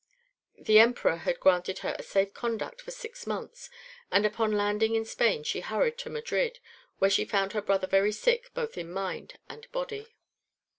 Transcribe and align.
The 0.57 0.79
Emperor 0.79 1.17
had 1.17 1.39
granted 1.39 1.79
her 1.85 1.95
a 1.95 2.01
safe 2.01 2.33
conduct 2.33 2.81
for 2.81 2.89
six 2.89 3.27
months, 3.27 3.69
and 4.11 4.25
upon 4.25 4.51
landing 4.57 4.95
in 4.95 5.05
Spain 5.05 5.43
she 5.43 5.59
hurried 5.59 5.99
to 5.99 6.09
Madrid, 6.09 6.57
where 6.97 7.11
she 7.11 7.23
found 7.23 7.53
her 7.53 7.61
brother 7.61 7.85
very 7.85 8.11
sick 8.11 8.49
both 8.55 8.79
in 8.79 8.91
mind 8.91 9.37
and 9.47 9.71
body. 9.71 10.15